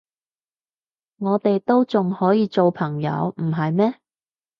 [1.17, 3.99] 我哋都仲可以做朋友，唔係咩？